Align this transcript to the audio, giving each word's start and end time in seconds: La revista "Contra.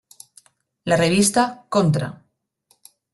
La 0.85 0.97
revista 0.97 1.67
"Contra. 1.69 2.09